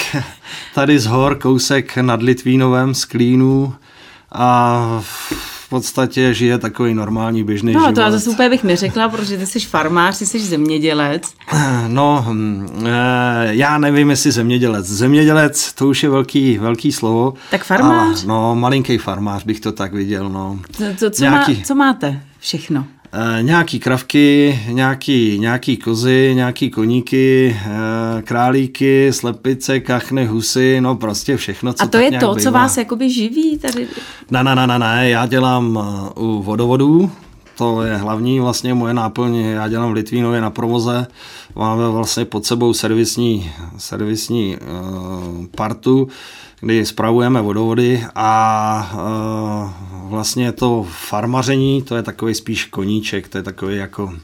tady 0.75 0.99
z 0.99 1.07
hor, 1.07 1.39
kousek 1.39 1.97
nad 1.97 2.23
Litvínovem, 2.23 2.95
z 2.95 3.05
Klínu 3.05 3.75
a 4.33 5.03
podstatě 5.71 6.35
žije 6.35 6.59
takový 6.59 6.95
normální 6.95 7.45
běžný 7.45 7.73
no, 7.73 7.81
život. 7.81 7.97
No 7.97 8.05
to 8.05 8.13
zase 8.13 8.31
úplně 8.31 8.49
bych 8.49 8.65
neřekla, 8.65 9.09
protože 9.09 9.39
ty 9.39 9.47
jsi 9.47 9.61
farmář, 9.61 10.19
ty 10.19 10.27
jsi 10.27 10.41
zemědělec. 10.41 11.23
No, 11.89 12.25
hm, 12.29 12.85
eh, 12.87 13.49
já 13.51 13.79
nevím, 13.79 14.11
jestli 14.11 14.33
zemědělec. 14.33 14.87
Zemědělec, 14.87 15.73
to 15.73 15.89
už 15.89 16.03
je 16.03 16.11
velký, 16.11 16.59
velký 16.59 16.93
slovo. 16.93 17.35
Tak 17.51 17.65
farmář? 17.65 18.19
Ale, 18.19 18.27
no, 18.27 18.55
malinký 18.55 18.99
farmář 18.99 19.45
bych 19.45 19.61
to 19.61 19.73
tak 19.73 19.93
viděl, 19.93 20.29
no. 20.29 20.59
To, 20.77 20.85
to, 20.99 21.11
co, 21.11 21.23
Nějaký... 21.23 21.55
má, 21.55 21.61
co 21.65 21.75
máte 21.75 22.21
všechno? 22.39 22.85
E, 23.13 23.43
nějaký 23.43 23.81
kravky, 23.81 24.61
nějaký, 24.69 25.39
nějaký 25.39 25.77
kozy, 25.77 26.33
nějaký 26.35 26.71
koníky, 26.71 27.57
e, 28.19 28.23
králíky, 28.23 29.13
slepice, 29.13 29.81
kachny, 29.81 30.27
husy, 30.27 30.81
no 30.81 30.95
prostě 30.95 31.37
všechno, 31.37 31.73
co 31.73 31.85
A 31.85 31.87
to 31.87 31.99
je 31.99 32.11
to, 32.11 32.35
bývá. 32.35 32.43
co 32.43 32.51
vás 32.51 32.77
jakoby 32.77 33.11
živí 33.11 33.59
tady? 33.59 33.89
Ne, 34.31 34.45
ne, 34.45 34.67
ne, 34.67 34.79
ne, 34.79 35.11
já 35.11 35.27
dělám 35.27 35.79
eh, 35.83 36.21
u 36.21 36.43
vodovodů, 36.43 37.11
to 37.59 37.83
je 37.83 37.97
hlavní 37.97 38.41
vlastně 38.41 38.75
moje 38.75 38.95
náplň, 38.95 39.37
já 39.37 39.69
dělám 39.69 39.91
v 39.91 39.95
Litvínově 39.95 40.41
na 40.41 40.51
provoze, 40.51 41.07
máme 41.57 41.89
vlastně 41.89 42.25
pod 42.25 42.47
sebou 42.47 42.73
servisní, 42.73 43.51
servisní 43.79 44.57
uh, 44.57 45.47
partu, 45.57 46.09
kdy 46.61 46.87
spravujeme 46.87 47.43
vodovody 47.43 48.05
a 48.15 48.93
uh, 48.95 50.11
vlastně 50.11 50.53
to 50.53 50.87
farmaření, 50.91 51.83
to 51.83 51.97
je 51.97 52.03
takový 52.03 52.35
spíš 52.35 52.65
koníček, 52.65 53.29
to 53.29 53.39
je 53.39 53.43
takový 53.43 53.77
jako 53.77 54.15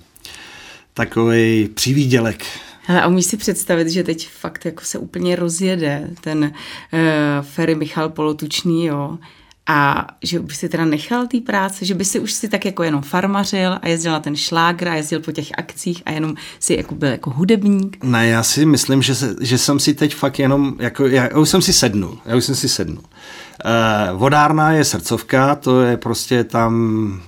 takový 0.94 1.68
přivídělek. 1.74 2.44
Hele, 2.82 3.02
a 3.02 3.06
umíš 3.06 3.26
si 3.26 3.36
představit, 3.36 3.88
že 3.88 4.04
teď 4.04 4.28
fakt 4.28 4.64
jako 4.64 4.84
se 4.84 4.98
úplně 4.98 5.36
rozjede 5.36 6.10
ten 6.20 6.38
uh, 6.44 7.00
Ferry 7.42 7.74
Michal 7.74 8.08
Polotučný, 8.08 8.86
jo, 8.86 9.18
a 9.66 10.06
že 10.22 10.38
by 10.38 10.54
si 10.54 10.68
teda 10.68 10.84
nechal 10.84 11.26
té 11.26 11.40
práce, 11.40 11.84
že 11.84 11.94
by 11.94 12.04
si 12.04 12.20
už 12.20 12.32
si 12.32 12.48
tak 12.48 12.64
jako 12.64 12.82
jenom 12.82 13.02
farmařil 13.02 13.78
a 13.82 13.88
jezdil 13.88 14.12
na 14.12 14.20
ten 14.20 14.36
šlágr 14.36 14.88
a 14.88 14.94
jezdil 14.94 15.20
po 15.20 15.32
těch 15.32 15.48
akcích 15.58 16.02
a 16.06 16.10
jenom 16.10 16.34
si 16.60 16.74
jako 16.74 16.94
byl 16.94 17.08
jako 17.08 17.30
hudebník? 17.30 18.04
Ne, 18.04 18.28
já 18.28 18.42
si 18.42 18.66
myslím, 18.66 19.02
že, 19.02 19.14
se, 19.14 19.36
že 19.40 19.58
jsem 19.58 19.80
si 19.80 19.94
teď 19.94 20.14
fakt 20.14 20.38
jenom, 20.38 20.76
jako, 20.78 21.06
já, 21.06 21.24
já 21.24 21.38
už 21.38 21.48
jsem 21.48 21.62
si 21.62 21.72
sednul, 21.72 22.18
já 22.24 22.36
už 22.36 22.44
jsem 22.44 22.54
si 22.54 22.68
sednul. 22.68 23.02
Uh, 23.02 24.18
vodárna 24.18 24.72
je 24.72 24.84
srdcovka, 24.84 25.54
to 25.54 25.82
je 25.82 25.96
prostě 25.96 26.44
tam, 26.44 27.22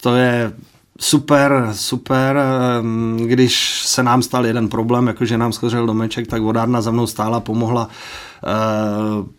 to 0.00 0.16
je 0.16 0.52
super, 1.00 1.68
super. 1.72 2.36
Když 3.26 3.82
se 3.86 4.02
nám 4.02 4.22
stal 4.22 4.46
jeden 4.46 4.68
problém, 4.68 5.06
jakože 5.06 5.38
nám 5.38 5.52
schořel 5.52 5.86
domeček, 5.86 6.26
tak 6.26 6.42
vodárna 6.42 6.80
za 6.80 6.90
mnou 6.90 7.06
stála, 7.06 7.40
pomohla 7.40 7.88
eh, 7.88 8.48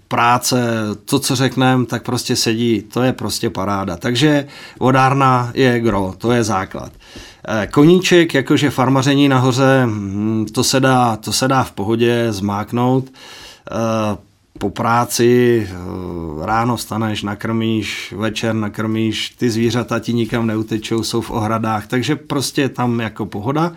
práce, 0.08 0.74
to, 1.06 1.20
co 1.20 1.36
řekneme, 1.36 1.86
tak 1.86 2.04
prostě 2.04 2.36
sedí, 2.36 2.82
to 2.82 3.02
je 3.02 3.14
prostě 3.14 3.50
paráda. 3.50 3.98
Takže 3.98 4.48
vodárna 4.80 5.52
je 5.54 5.80
gro, 5.80 6.14
to 6.18 6.32
je 6.32 6.44
základ. 6.44 6.92
Eh, 7.48 7.68
koníček, 7.68 8.34
jakože 8.34 8.70
farmaření 8.70 9.30
nahoře, 9.30 9.82
hm, 9.86 10.46
to 10.52 10.64
se 10.64 10.80
dá, 10.80 11.16
to 11.16 11.34
se 11.34 11.48
dá 11.48 11.64
v 11.64 11.72
pohodě 11.72 12.28
zmáknout 12.30 13.06
eh, 13.72 14.31
po 14.60 14.70
práci 14.70 15.62
eh, 15.70 16.46
ráno 16.46 16.78
staneš, 16.78 17.24
nakrmíš, 17.24 18.14
večer 18.18 18.56
nakrmíš, 18.56 19.30
ty 19.30 19.50
zvířata 19.50 20.00
ti 20.00 20.14
nikam 20.14 20.48
neutečou, 20.48 21.04
jsou 21.04 21.22
v 21.22 21.32
ohradách, 21.32 21.88
takže 21.88 22.16
prostě 22.16 22.70
tam 22.70 23.00
jako 23.00 23.26
pohoda. 23.26 23.74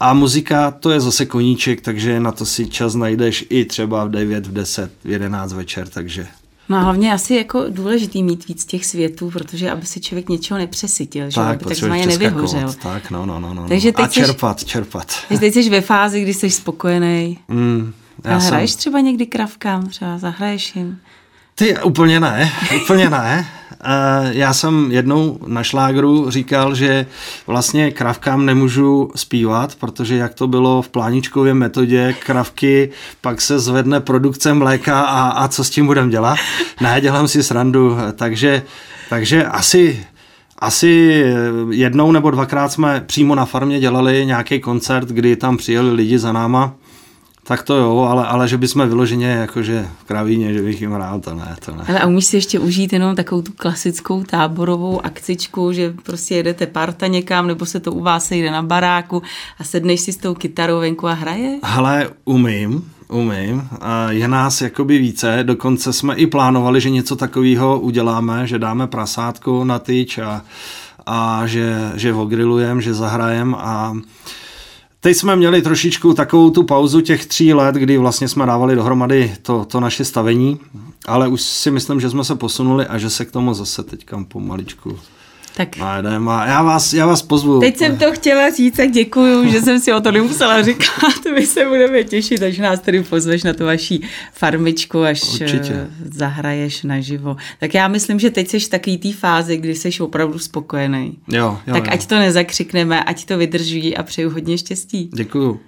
A 0.00 0.14
muzika, 0.14 0.70
to 0.70 0.90
je 0.90 1.00
zase 1.00 1.26
koníček, 1.26 1.80
takže 1.80 2.20
na 2.20 2.32
to 2.32 2.46
si 2.46 2.66
čas 2.66 2.94
najdeš 2.94 3.46
i 3.48 3.64
třeba 3.64 4.04
v 4.04 4.10
9, 4.10 4.46
v 4.46 4.52
10, 4.52 4.90
v 5.04 5.10
11 5.10 5.52
večer, 5.52 5.88
takže 5.88 6.26
No 6.68 6.76
a 6.76 6.80
hlavně 6.80 7.12
asi 7.12 7.34
jako 7.34 7.64
důležitý 7.68 8.22
mít 8.22 8.48
víc 8.48 8.64
těch 8.64 8.86
světů, 8.86 9.30
protože 9.30 9.70
aby 9.70 9.86
si 9.86 10.00
člověk 10.00 10.28
něčeho 10.28 10.58
nepřesytil, 10.58 11.30
že 11.30 11.40
aby 11.40 11.64
takzvaně 11.64 12.06
nevyhořel. 12.06 12.74
Tak, 12.82 13.10
no, 13.10 13.26
no, 13.26 13.40
no, 13.40 13.54
no. 13.54 13.68
Takže 13.68 13.92
teď 13.92 14.04
a 14.04 14.08
čerpat, 14.08 14.60
seš, 14.60 14.68
čerpat. 14.68 15.12
Takže 15.28 15.40
teď 15.40 15.54
jsi 15.54 15.70
ve 15.70 15.80
fázi, 15.80 16.22
kdy 16.22 16.34
jsi 16.34 16.50
spokojený. 16.50 17.38
Mm, 17.48 17.92
já 18.24 18.36
a 18.36 18.38
hraješ 18.38 18.70
jsem... 18.70 18.78
třeba 18.78 19.00
někdy 19.00 19.26
kravkám, 19.26 19.86
třeba 19.86 20.18
zahraješ 20.18 20.76
jim? 20.76 20.98
Ty 21.54 21.76
úplně 21.82 22.20
ne, 22.20 22.52
úplně 22.82 23.10
ne. 23.10 23.48
Já 24.30 24.52
jsem 24.52 24.92
jednou 24.92 25.38
na 25.46 25.62
šlágru 25.62 26.30
říkal, 26.30 26.74
že 26.74 27.06
vlastně 27.46 27.90
kravkám 27.90 28.46
nemůžu 28.46 29.10
zpívat, 29.14 29.74
protože 29.74 30.16
jak 30.16 30.34
to 30.34 30.46
bylo 30.46 30.82
v 30.82 30.88
pláničkově 30.88 31.54
metodě, 31.54 32.14
kravky, 32.26 32.90
pak 33.20 33.40
se 33.40 33.58
zvedne 33.58 34.00
produkce 34.00 34.54
mléka 34.54 35.00
a, 35.00 35.28
a 35.28 35.48
co 35.48 35.64
s 35.64 35.70
tím 35.70 35.86
budem 35.86 36.10
dělat? 36.10 36.38
Ne, 36.80 37.00
dělám 37.00 37.28
si 37.28 37.42
srandu, 37.42 37.96
takže, 38.16 38.62
takže 39.10 39.44
asi 39.44 40.06
asi 40.58 41.24
jednou 41.70 42.12
nebo 42.12 42.30
dvakrát 42.30 42.72
jsme 42.72 43.02
přímo 43.06 43.34
na 43.34 43.44
farmě 43.44 43.80
dělali 43.80 44.26
nějaký 44.26 44.60
koncert, 44.60 45.08
kdy 45.08 45.36
tam 45.36 45.56
přijeli 45.56 45.92
lidi 45.92 46.18
za 46.18 46.32
náma 46.32 46.74
tak 47.48 47.62
to 47.62 47.76
jo, 47.76 47.98
ale, 47.98 48.26
ale 48.26 48.48
že 48.48 48.58
bychom 48.58 48.88
vyloženě 48.88 49.26
jakože 49.26 49.88
v 50.00 50.04
kravíně, 50.04 50.54
že 50.54 50.62
bych 50.62 50.80
jim 50.80 50.92
hrál, 50.92 51.20
to 51.20 51.34
ne, 51.34 51.56
to 51.64 51.74
ne. 51.74 51.84
Ale 51.88 52.00
a 52.00 52.06
umíš 52.06 52.24
si 52.24 52.36
ještě 52.36 52.58
užít 52.58 52.92
jenom 52.92 53.16
takovou 53.16 53.42
tu 53.42 53.52
klasickou 53.52 54.22
táborovou 54.22 55.06
akcičku, 55.06 55.72
že 55.72 55.94
prostě 56.02 56.34
jedete 56.34 56.66
parta 56.66 57.06
někam, 57.06 57.46
nebo 57.46 57.66
se 57.66 57.80
to 57.80 57.92
u 57.92 58.02
vás 58.02 58.24
sejde 58.24 58.50
na 58.50 58.62
baráku 58.62 59.22
a 59.58 59.64
sedneš 59.64 60.00
si 60.00 60.12
s 60.12 60.16
tou 60.16 60.34
kytarou 60.34 60.80
venku 60.80 61.08
a 61.08 61.12
hraje? 61.12 61.58
Hele, 61.62 62.08
umím, 62.24 62.92
umím. 63.08 63.68
Je 64.08 64.28
nás 64.28 64.60
jakoby 64.60 64.98
více, 64.98 65.40
dokonce 65.42 65.92
jsme 65.92 66.14
i 66.14 66.26
plánovali, 66.26 66.80
že 66.80 66.90
něco 66.90 67.16
takového 67.16 67.80
uděláme, 67.80 68.46
že 68.46 68.58
dáme 68.58 68.86
prasátku 68.86 69.64
na 69.64 69.78
tyč 69.78 70.18
a, 70.18 70.42
a 71.06 71.46
že, 71.46 71.92
že 71.94 72.14
ogrilujeme, 72.14 72.82
že 72.82 72.94
zahrajem 72.94 73.54
a 73.54 73.96
Teď 75.00 75.16
jsme 75.16 75.36
měli 75.36 75.62
trošičku 75.62 76.14
takovou 76.14 76.50
tu 76.50 76.62
pauzu 76.62 77.00
těch 77.00 77.26
tří 77.26 77.54
let, 77.54 77.74
kdy 77.74 77.98
vlastně 77.98 78.28
jsme 78.28 78.46
dávali 78.46 78.74
dohromady 78.74 79.34
to, 79.42 79.64
to 79.64 79.80
naše 79.80 80.04
stavení, 80.04 80.60
ale 81.06 81.28
už 81.28 81.42
si 81.42 81.70
myslím, 81.70 82.00
že 82.00 82.10
jsme 82.10 82.24
se 82.24 82.34
posunuli 82.34 82.86
a 82.86 82.98
že 82.98 83.10
se 83.10 83.24
k 83.24 83.30
tomu 83.30 83.54
zase 83.54 83.82
teďka 83.82 84.24
pomaličku 84.28 84.98
tak. 85.58 85.76
Najdem 85.76 86.28
a 86.28 86.46
já 86.46 86.62
vás, 86.62 86.92
já 86.92 87.06
vás 87.06 87.22
pozvu. 87.22 87.60
Teď 87.60 87.76
jsem 87.76 87.98
to 87.98 88.12
chtěla 88.12 88.50
říct, 88.50 88.76
tak 88.76 88.90
děkuju, 88.90 89.50
že 89.50 89.62
jsem 89.62 89.80
si 89.80 89.92
o 89.92 90.00
to 90.00 90.12
nemusela 90.12 90.62
říkat. 90.62 91.24
My 91.34 91.46
se 91.46 91.64
budeme 91.64 92.04
těšit, 92.04 92.42
až 92.42 92.58
nás 92.58 92.80
tady 92.80 93.02
pozveš 93.02 93.42
na 93.42 93.52
tu 93.52 93.64
vaší 93.64 94.02
farmičku, 94.32 95.02
až 95.02 95.22
Určitě. 95.22 95.72
Eh, 95.72 95.88
zahraješ 96.12 96.82
naživo. 96.82 97.36
Tak 97.60 97.74
já 97.74 97.88
myslím, 97.88 98.20
že 98.20 98.30
teď 98.30 98.48
jsi 98.48 98.60
v 98.60 98.68
takový 98.68 98.98
té 98.98 99.12
fázi, 99.12 99.56
kdy 99.56 99.74
jsi 99.74 100.00
opravdu 100.00 100.38
spokojený. 100.38 101.18
Jo, 101.28 101.58
jo, 101.66 101.74
tak 101.74 101.86
jo. 101.86 101.92
ať 101.92 102.06
to 102.06 102.18
nezakřikneme, 102.18 103.04
ať 103.04 103.24
to 103.24 103.38
vydrží 103.38 103.96
a 103.96 104.02
přeju 104.02 104.30
hodně 104.30 104.58
štěstí. 104.58 105.10
Děkuju. 105.14 105.60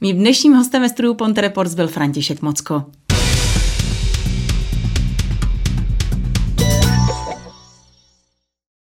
Mým 0.00 0.16
dnešním 0.16 0.52
hostem 0.52 0.82
ve 0.82 0.88
studiu 0.88 1.14
Ponte 1.14 1.40
Reports 1.40 1.74
byl 1.74 1.88
František 1.88 2.42
Mocko. 2.42 2.84